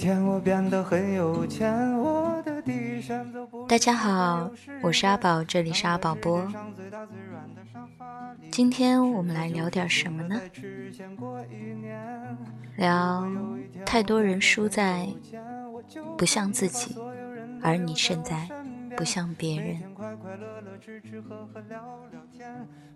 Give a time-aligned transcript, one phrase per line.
[0.00, 6.50] 天我变得很有钱，我的地山走不大家好，我是阿宝，这里是阿宝播。
[8.50, 10.40] 今天我们来聊点什么呢？
[12.76, 13.30] 聊
[13.84, 15.06] 太多人输在
[16.16, 16.96] 不像自己，
[17.62, 18.48] 而你胜在
[18.96, 19.82] 不像别人。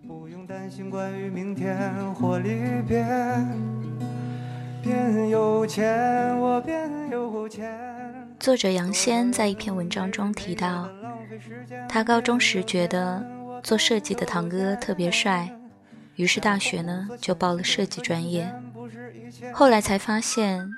[0.07, 1.77] 不用担心关于明天
[2.15, 2.49] 或离
[2.87, 3.05] 别。
[4.85, 7.75] 变有钱，我变有钱。
[8.39, 10.87] 作者杨仙在一篇文章中提到，
[11.89, 13.25] 他高中时觉得
[13.63, 15.51] 做设计的堂哥特别帅，
[16.17, 18.47] 于是大学呢就报了设计专业。
[19.51, 20.69] 后来才发现，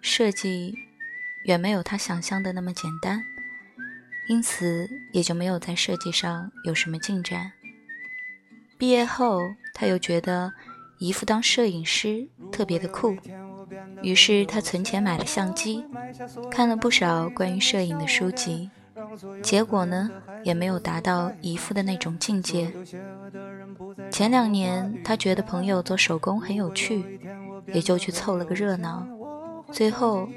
[0.00, 0.74] 设计
[1.44, 3.22] 远没有他想象的那么简单，
[4.30, 7.52] 因此也就没有在设计上有什么进展。
[8.78, 9.38] 毕业后，
[9.74, 10.50] 他又觉得
[10.98, 13.14] 姨父当摄影师特别的酷。
[14.02, 15.84] 于是他存钱买了相机，
[16.50, 18.70] 看了不少关于摄影的书籍，
[19.42, 20.10] 结果呢，
[20.42, 22.72] 也没有达到姨父的那种境界。
[24.10, 27.20] 前两年他觉得朋友做手工很有趣，
[27.66, 29.06] 也就去凑了个热闹，
[29.70, 30.28] 最后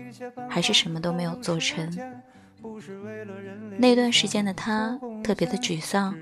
[0.50, 1.90] 还是什么都没有做成。
[3.78, 6.16] 那段时间的他特别的沮丧，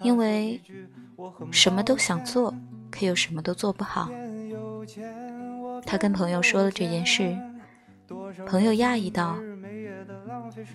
[0.00, 0.60] 因为
[1.50, 2.54] 什么都想做，
[2.90, 4.10] 可又什么都做不好。
[5.84, 7.36] 他跟朋友说了这件事，
[8.46, 9.36] 朋友讶异道：“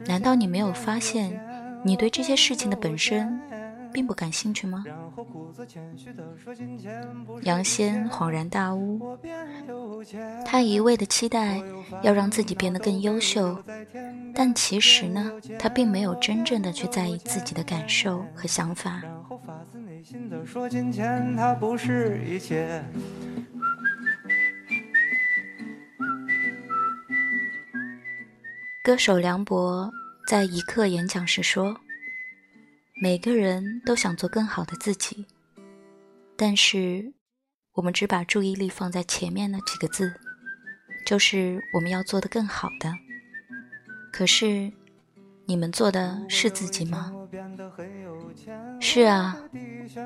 [0.06, 1.40] 难道你没有发现，
[1.84, 3.40] 你对这些事情的本身
[3.94, 4.84] 并不感兴趣吗？”
[7.44, 9.18] 杨仙恍然大悟，
[10.46, 11.62] 他一味的期待
[12.02, 13.58] 要让自己变得更优秀，
[14.34, 19.02] 但其实呢，他并没有真正的去在意自己的感受和想法。
[28.84, 29.92] 歌手梁博
[30.28, 31.78] 在一课演讲时说
[33.00, 35.24] ：“每个人都想做更好的自己，
[36.36, 37.14] 但是
[37.74, 40.12] 我们只把注意力放在前面那几个字，
[41.06, 42.92] 就是我们要做的更好的。
[44.12, 44.74] 可是，
[45.46, 47.14] 你们做的是自己吗？
[48.80, 49.38] 是啊，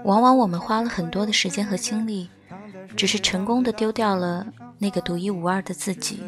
[0.04, 2.30] 往往我们花了很多的时间和精力，
[2.98, 4.46] 只是成功的丢掉了。”
[4.78, 6.22] 那个独一无二的自己，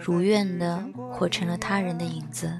[0.00, 2.52] 如愿的活成了他人的影子。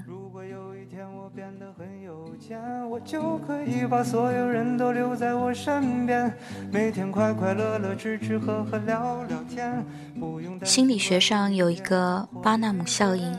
[10.63, 13.33] 心理学上有一个巴纳姆效应，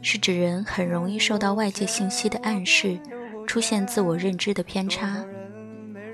[0.00, 2.98] 是指人很容易受到外界信息的暗示，
[3.46, 5.24] 出现自我认知的偏差，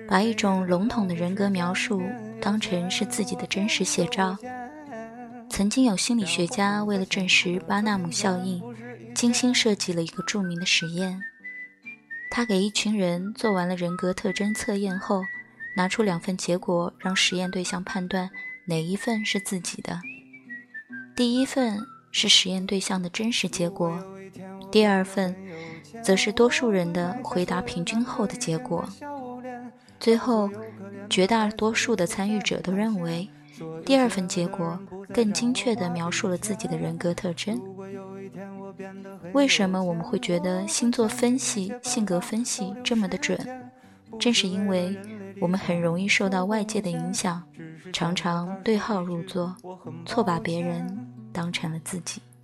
[0.09, 2.03] 把一种笼统的人格描述
[2.41, 4.37] 当成是自己的真实写照。
[5.61, 8.63] 曾经有心理学家为了证实巴纳姆效应，
[9.15, 11.21] 精心设计了一个著名的实验。
[12.31, 15.23] 他给一群人做完了人格特征测验后，
[15.77, 18.31] 拿出两份结果，让实验对象判断
[18.65, 20.01] 哪一份是自己的。
[21.15, 21.79] 第一份
[22.11, 24.03] 是实验对象的真实结果，
[24.73, 25.37] 第二份
[26.03, 28.89] 则是多数人的回答平均后的结果。
[29.99, 30.49] 最后，
[31.11, 33.29] 绝大多数的参与者都认为。
[33.85, 34.79] 第二份结果
[35.13, 37.61] 更精确地描述了自己的人格特征。
[39.33, 43.39] 为什么我们会觉得星座分析、性格分析这么的准？
[44.19, 44.97] 正是因为
[45.41, 47.43] 我们很容易受到外界的影响，
[47.93, 49.57] 常常对号入座，
[50.07, 52.23] 错把别人当成了自己。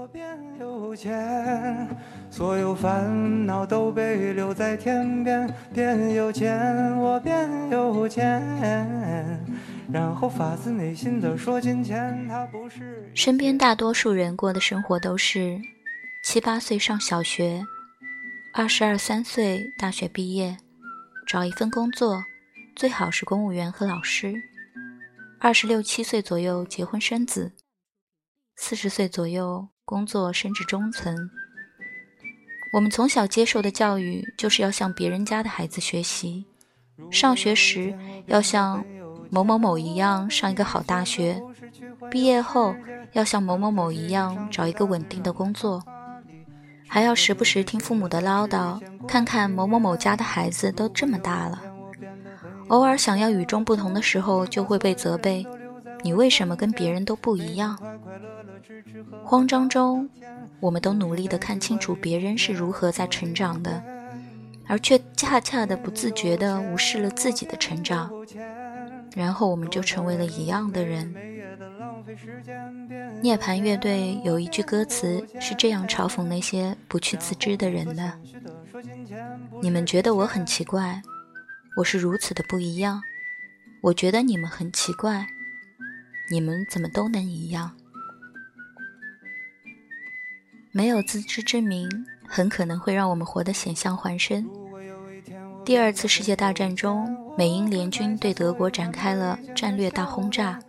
[0.00, 0.26] 我变
[0.58, 1.86] 有钱，
[2.30, 5.46] 所有烦恼都被留在天边。
[5.74, 8.40] 变有钱，我变有钱，
[9.92, 13.10] 然后发自内心的说，金钱它不是。
[13.14, 15.60] 身边大多数人过的生活都是：
[16.24, 17.62] 七八岁上小学，
[18.54, 20.56] 二十二三岁大学毕业，
[21.26, 22.24] 找一份工作。
[22.74, 24.32] 最好是公务员和老师。
[25.38, 27.52] 二十六七岁左右结婚生子，
[28.56, 31.28] 四十岁左右工作升至中层。
[32.72, 36.44] 我们从小接受的教育就是要向别人家的孩子学习，
[37.10, 37.92] 上学时
[38.26, 38.84] 要像
[39.30, 41.42] 某某某一样上一个好大学，
[42.08, 42.72] 毕业后
[43.14, 45.82] 要像某某某一样找一个稳定的工作，
[46.88, 51.60] 还要时不时听父母的唠叨，看看某某某家的孩子都这么大了。
[52.68, 55.44] 偶尔想要与众不同的时候，就会被责备
[56.02, 57.78] ：“你为什么跟别人都不一样？”
[59.24, 60.08] 慌张中，
[60.60, 63.82] 我们都努力的看清楚别人是如何在成长的，
[64.66, 68.10] 而却恰恰的不自觉的无视了自己的成长，
[69.14, 71.14] 然后我们就成为了一样的人。
[73.22, 78.12] 涅槃乐队有一句歌词是这样嘲讽那些不去自知的人的
[79.62, 81.00] ：“你们觉得我很奇怪，
[81.76, 83.00] 我是如此的不一样。
[83.82, 85.26] 我觉得你们很奇怪，
[86.30, 87.72] 你们怎么都能一样？”
[90.72, 91.88] 没有自知之明，
[92.28, 94.48] 很可能会让我们活得险象环生。
[95.64, 100.60] 第二次世界大战中，美英联军对德国展开了战略大轰炸。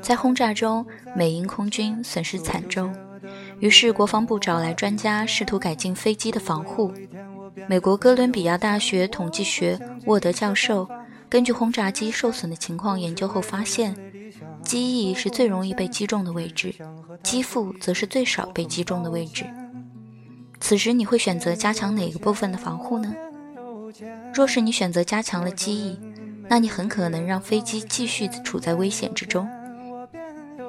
[0.00, 2.96] 在轰炸中，美英空军损失惨重，
[3.60, 6.90] 于是国防部找来专家，试图改进飞机的防护。
[7.68, 10.88] 美国哥伦比亚大学统计学沃德教授
[11.28, 13.94] 根据轰炸机受损的情况研究后发现。
[14.66, 16.74] 机翼是最容易被击中的位置，
[17.22, 19.46] 机腹则是最少被击中的位置。
[20.58, 23.14] 此时你会选择加强哪个部分的防护呢？
[24.34, 25.96] 若是你选择加强了机翼，
[26.48, 29.48] 那你很可能让飞机继续处在危险之中，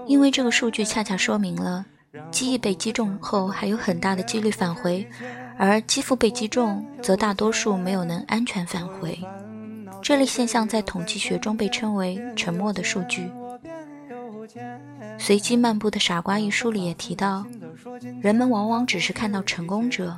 [0.06, 1.84] 因为这个数据恰恰说明了
[2.30, 5.08] 机翼被击中后还有很大的几率返回，
[5.58, 9.20] 而机腹被击中则大多数没有能安全返回。
[10.04, 13.28] 这类现象在统计学中被称为“沉默的数据”。
[15.28, 17.46] 随机漫步的傻瓜一书里也提到，
[18.22, 20.18] 人们往往只是看到成功者，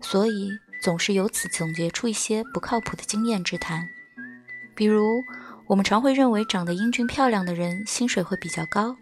[0.00, 0.48] 所以
[0.82, 3.86] 总是由此总结出一些不靠谱的经验之谈。
[4.74, 5.04] 比如，
[5.66, 8.96] 我们常会认为长得英俊漂亮的人薪水会比较高，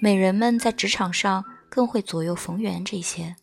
[0.00, 3.34] 美人们在职场上更会左右逢源这些。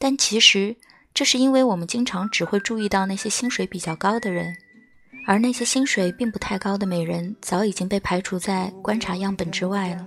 [0.00, 0.74] 但其实，
[1.14, 4.56] 这是因为我们经常只会注意到那些薪水比较高的人。
[5.26, 10.06] 而那些薪水并不太高的美人早已经被排除在观察样本之外了。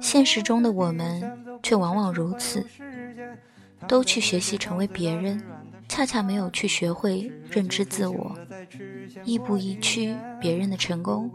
[0.00, 1.22] 现实中的我们
[1.62, 2.66] 却往往如此，
[3.86, 5.40] 都去学习成为别人，
[5.88, 8.36] 恰恰没有去学会认知自我，
[9.24, 11.30] 亦步亦趋别人的成功，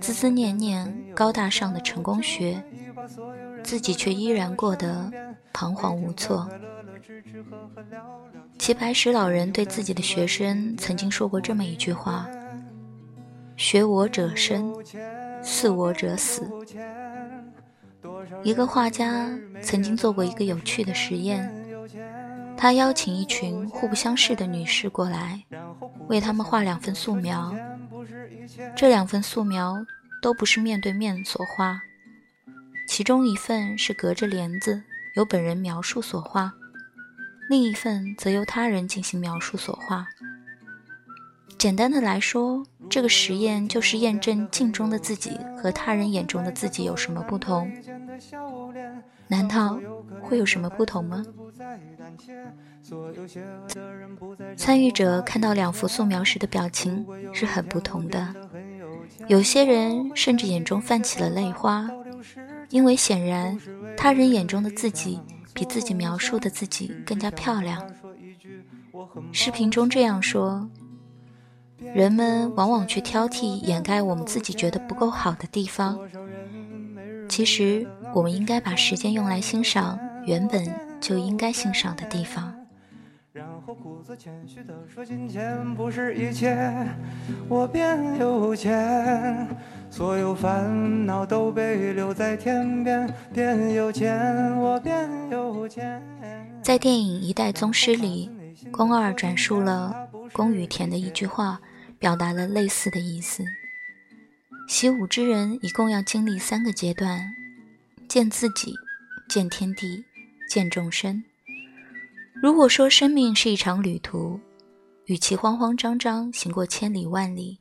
[0.00, 2.62] 孜孜念念高大上的成功学，
[3.62, 5.12] 自己却依然过得
[5.52, 6.48] 彷徨无措。
[8.58, 12.26] 齐白石老人对自己的学生曾经说过这么一句话
[13.56, 14.74] ：“学我者生，
[15.42, 16.48] 似我者死。”
[18.42, 19.30] 一个画家
[19.62, 21.50] 曾经做过一个有趣的实验，
[22.56, 25.42] 他邀请一群互不相识的女士过来，
[26.08, 27.54] 为他们画两份素描。
[28.74, 29.76] 这两份素描
[30.22, 31.80] 都不是面对面所画，
[32.88, 34.82] 其中一份是隔着帘子，
[35.16, 36.52] 由本人描述所画。
[37.48, 40.06] 另一份则由他人进行描述所画。
[41.56, 47.70] 简单的来说，这个实验就是验证镜中的自己和他人眼中的自己有什么不同。
[49.26, 49.78] 难道
[50.22, 51.24] 会有什么不同吗？
[54.56, 58.34] 参与者看到两幅素描时的表情是很不同的。
[59.26, 61.88] 有些人甚至眼中泛起了泪花，
[62.68, 63.58] 因为显然
[63.96, 65.18] 他人眼中的自己。
[65.58, 67.82] 比自己描述的自己更加漂亮。
[69.32, 70.70] 视频中这样说：
[71.80, 75.98] 人们往往去挑剔、掩盖我们自己觉得不够好的地方。
[77.28, 82.54] 其实，我们应该把时间用来欣赏原本就应该欣赏的地方。
[83.38, 86.58] 然后故作谦虚地说：“金钱不是一切，
[87.48, 89.46] 我变有钱。”
[89.88, 96.02] 所有烦恼都被留在天边，变有钱，我变有钱。
[96.64, 98.28] 在电影《一代宗师》里，
[98.72, 101.60] 宫二转述了宫羽田的一句话，
[101.96, 103.44] 表达了类似的意思。
[104.66, 107.20] 习武之人一共要经历三个阶段：
[108.08, 108.74] 见自己，
[109.28, 110.04] 见天地，
[110.50, 111.22] 见众生。
[112.40, 114.38] 如果说生命是一场旅途，
[115.06, 117.58] 与其慌慌张张行过千里万里，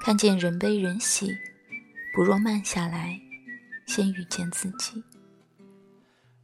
[0.00, 1.34] 看见人悲人喜。
[2.14, 3.18] 不若慢下来，
[3.86, 5.02] 先遇见自己。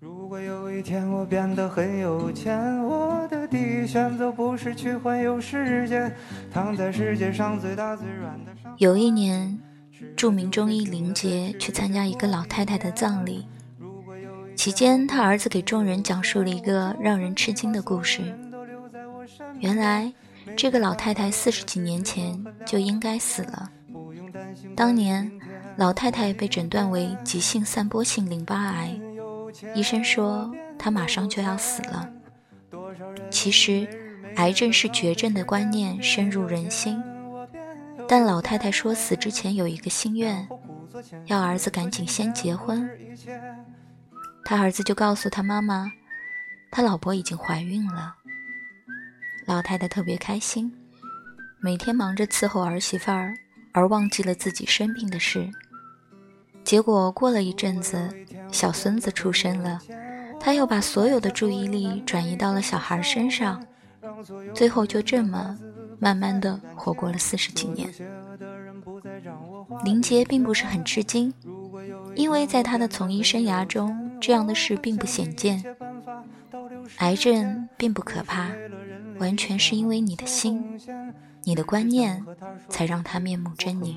[0.01, 6.11] 如果有一天我变得很有钱，我的第一选择不是去环游世界，
[6.51, 8.53] 躺在世界上最大最软的。
[8.79, 9.59] 有一年，
[10.17, 13.47] 著名中医林杰去参加一个老太太的葬礼，
[14.57, 18.23] 期间他儿子给众人讲述了一个让人吃惊的故事。
[19.61, 20.13] 原来，
[20.57, 23.71] 这个老太太四十几年前就应该死了，
[24.77, 25.31] 当年。
[25.77, 28.97] 老太太被诊断为急性散播性淋巴癌，
[29.75, 32.09] 医生说她马上就要死了。
[33.29, 33.85] 其实，
[34.37, 37.03] 癌症是绝症的观念深入人心，
[38.07, 40.49] 但老太太说死之前有一个心愿，
[41.27, 42.89] 要儿子赶紧先结婚。
[44.45, 45.91] 他儿子就告诉他妈妈，
[46.71, 48.15] 他老婆已经怀孕了。
[49.47, 50.73] 老太太特别开心，
[51.61, 53.35] 每天忙着伺候儿媳妇儿，
[53.73, 55.51] 而忘记了自己生病的事。
[56.63, 58.09] 结果过了一阵子，
[58.51, 59.79] 小孙子出生了，
[60.39, 63.65] 他又把所有的注意力转移到了小孩身上，
[64.55, 65.59] 最后就这么
[65.99, 67.91] 慢慢的活过了四十几年。
[69.85, 71.33] 林杰并不是很吃惊，
[72.15, 75.63] 因为在他的从医生涯中，这样的事并不鲜见。
[76.97, 78.49] 癌症并不可怕，
[79.19, 80.81] 完全是因为你的心、
[81.43, 82.25] 你的观念，
[82.71, 83.97] 才让它面目狰狞。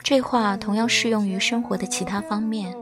[0.00, 2.72] 这话同样适用于生活的其他方面。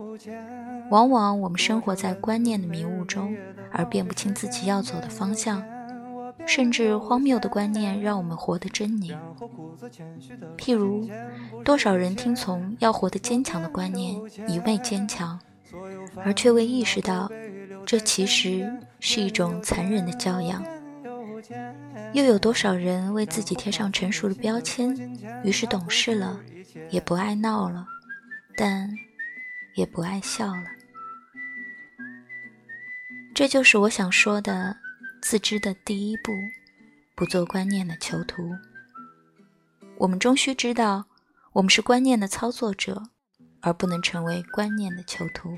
[0.90, 3.34] 往往我们生活在观念的迷雾中，
[3.70, 5.64] 而辨不清自己要走的方向，
[6.46, 9.16] 甚至荒谬的观念让我们活得狰狞。
[10.56, 11.08] 譬如，
[11.64, 14.14] 多少人听从要活得坚强的观念，
[14.48, 15.38] 一味坚强，
[16.24, 17.30] 而却未意识到，
[17.86, 18.70] 这其实
[19.00, 20.64] 是一种残忍的教养。
[22.12, 24.94] 又有多少人为自己贴上成熟的标签，
[25.42, 26.40] 于是懂事了。
[26.88, 27.86] 也不爱闹了，
[28.56, 28.90] 但
[29.74, 30.64] 也不爱笑了。
[33.34, 34.74] 这就是我想说的，
[35.22, 36.32] 自知的第一步，
[37.14, 38.42] 不做观念的囚徒。
[39.98, 41.06] 我们终须知道，
[41.52, 43.04] 我们是观念的操作者，
[43.60, 45.56] 而不能成为观念的囚徒。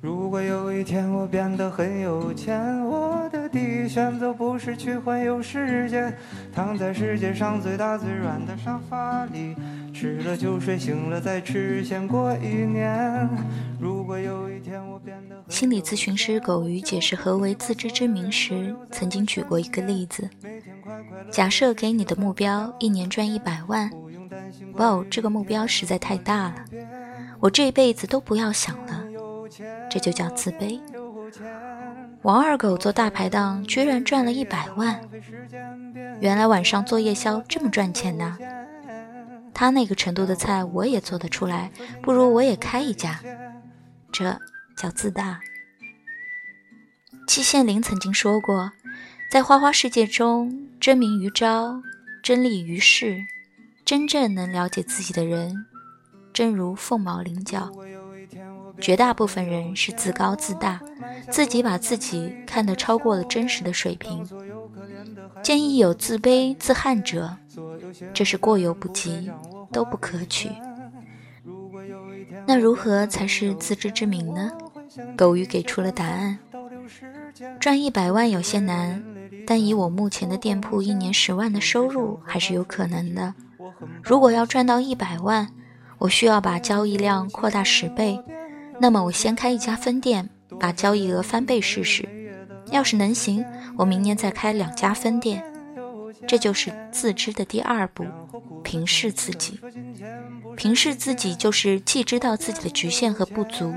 [0.00, 6.14] 如果有一天我变得很有钱，我的第一选择不是去环游世界，
[6.54, 9.56] 躺在世界上最大最软的沙发里，
[9.94, 13.26] 吃了就睡，醒了再吃，先过一年。
[13.80, 14.43] 如果有
[15.48, 20.28] 心理咨询师狗鱼解释何为自知之明时，曾经举过一个例子：
[21.30, 23.90] 假设给你的目标一年赚一百万，
[24.74, 26.64] 哇哦，这个目标实在太大了，
[27.40, 29.04] 我这一辈子都不要想了。
[29.90, 30.80] 这就叫自卑。
[32.22, 34.98] 王二狗做大排档，居然赚了一百万。
[36.20, 38.36] 原来晚上做夜宵这么赚钱呐？
[39.52, 41.70] 他那个程度的菜我也做得出来，
[42.02, 43.20] 不如我也开一家。
[44.10, 44.36] 这
[44.76, 45.40] 叫自大。
[47.26, 48.72] 季羡林曾经说过，
[49.30, 51.82] 在花花世界中，真名于朝，
[52.22, 53.24] 真利于世，
[53.84, 55.66] 真正能了解自己的人，
[56.32, 57.72] 正如凤毛麟角。
[58.80, 60.80] 绝大部分人是自高自大，
[61.30, 64.26] 自己把自己看得超过了真实的水平。
[65.42, 67.36] 建议有自卑自憾者，
[68.12, 69.30] 这是过犹不及，
[69.72, 70.50] 都不可取。
[72.46, 74.50] 那如何才是自知之明呢？
[75.16, 76.38] 狗鱼给出了答案：
[77.58, 79.02] 赚一百万有些难，
[79.46, 83.34] 但以我目前的店铺一年十万的收入还是有可能的。
[84.02, 85.48] 如果要赚到一百万，
[85.98, 88.20] 我需要把交易量扩大十倍。
[88.80, 92.08] 那么我先开一家分店，把交易额翻倍试试。
[92.70, 93.44] 要是能行，
[93.76, 95.44] 我明年再开两家分店。
[96.26, 98.04] 这就是自知的第二步，
[98.62, 99.60] 平视自己。
[100.56, 103.72] 平视自己就是既知道自己的局限和不足，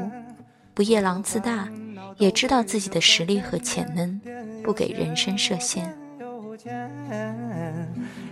[0.77, 1.67] 不夜郎自大，
[2.17, 4.21] 也知道自己的实力和潜能，
[4.63, 5.91] 不给人生设限。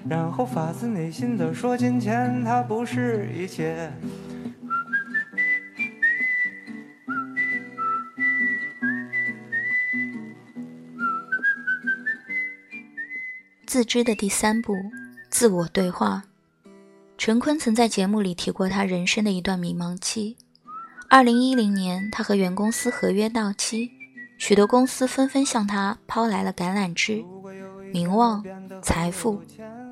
[0.08, 3.92] 然后发自内心的说，金钱它不是一切。
[13.66, 14.76] 自知的第三步，
[15.32, 16.22] 自我对话。
[17.18, 20.38] 陈坤曾在节目里提过他人生的一段迷茫期。
[21.16, 23.90] 二零一零年，他和原公司合约到期，
[24.38, 27.24] 许多公司纷纷向他抛来了橄榄枝，
[27.94, 28.44] 名望、
[28.82, 29.42] 财富，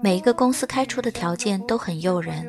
[0.02, 2.46] 每一个公司开出的条件都很诱人。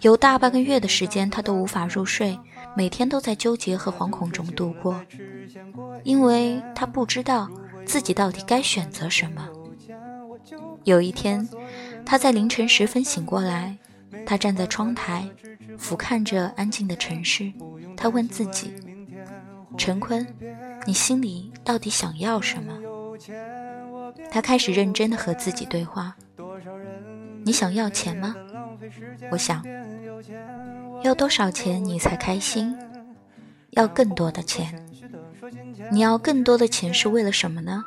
[0.00, 2.38] 有大半个月的时间，他都无法入睡，
[2.74, 4.98] 每天都在纠结和惶恐中度过，
[6.04, 7.50] 因为他不知道
[7.84, 9.46] 自己到底该选择什么。
[10.84, 11.46] 有一天，
[12.06, 13.76] 他在凌晨时分醒过来，
[14.26, 15.28] 他站在窗台，
[15.78, 17.52] 俯瞰着安静的城市。
[17.96, 18.72] 他问自己
[19.76, 20.26] ：“陈坤，
[20.86, 22.78] 你心里到底想要什么？”
[24.30, 26.16] 他开始认真的和自己对话
[27.44, 28.34] ：“你想要钱吗？
[29.30, 29.64] 我想
[31.02, 32.76] 要多少钱你才开心？
[33.70, 34.86] 要更多的钱。
[35.90, 37.84] 你要更多的钱是为了什么呢？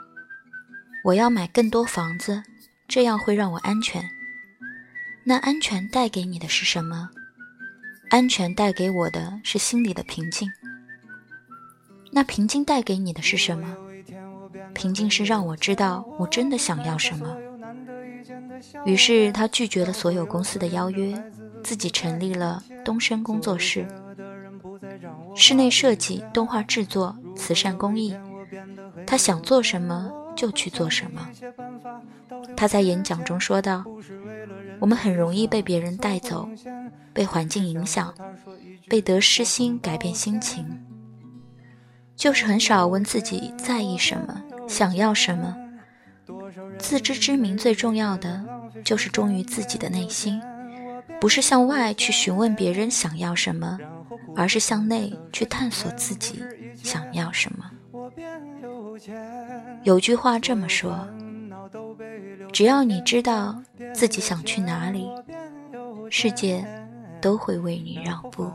[1.06, 2.44] 我要买更多房子。”
[2.88, 4.04] 这样会让我安全。
[5.24, 7.10] 那安全带给你的是什么？
[8.10, 10.52] 安全带给我的是心里的平静。
[12.12, 13.78] 那平静带给你的是什么？
[14.74, 17.38] 平静是让我知道我真的想要什么。
[18.86, 21.14] 于是他拒绝了所有公司的邀约，
[21.64, 23.88] 自己成立了东升工作室，
[25.36, 28.16] 室内设计、动画制作、慈善公益，
[29.06, 31.30] 他想做什么就去做什么。
[32.58, 33.84] 他在演讲中说道
[34.82, 36.50] ：“我们很容易被别人带走，
[37.14, 38.12] 被环境影响，
[38.90, 40.66] 被得失心改变心情，
[42.16, 45.56] 就是很少问自己在意什么，想要什么。
[46.80, 48.44] 自知之明最重要的
[48.84, 50.42] 就是忠于自己的内心，
[51.20, 53.78] 不是向外去询问别人想要什么，
[54.36, 56.44] 而是向内去探索自己
[56.82, 57.70] 想要什么。
[59.84, 61.08] 有句话这么说。”
[62.54, 65.08] 只要你知道自己想去哪里，
[66.10, 66.66] 世界
[67.22, 68.52] 都会为你让步。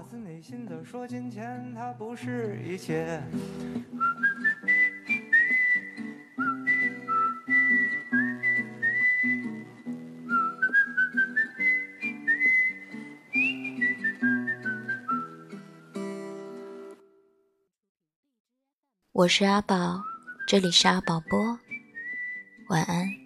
[19.13, 20.03] 我是阿宝，
[20.47, 21.59] 这里是阿宝播，
[22.69, 23.26] 晚安。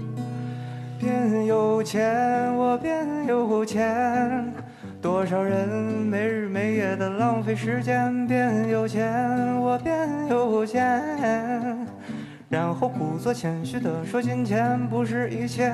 [1.01, 4.53] 变有钱，我变有钱。
[5.01, 8.27] 多少人没日没夜的浪费时间？
[8.27, 9.11] 变有钱，
[9.59, 11.01] 我变有钱。
[12.49, 15.73] 然后故作谦虚的说：“金钱不是一切。”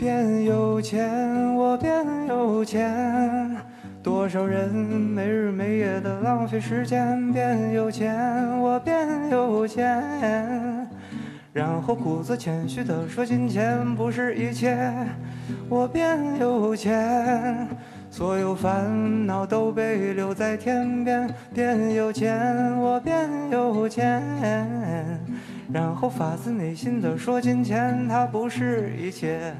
[0.00, 3.54] 变有钱，我变有钱。
[4.02, 7.30] 多少人没日没夜的浪费时间？
[7.34, 8.16] 变有钱，
[8.58, 10.88] 我变有钱。
[11.52, 14.90] 然后故作谦虚的说：“金钱不是一切。”
[15.68, 17.68] 我变有钱，
[18.08, 21.28] 所有烦恼都被留在天边。
[21.52, 24.22] 变有钱，我变有钱。
[25.72, 29.54] 然后发自内心的说：“金钱它不是一切。”